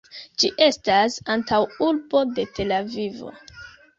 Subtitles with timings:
[0.43, 3.33] Ĝi estas antaŭurbo de Tel-Avivo.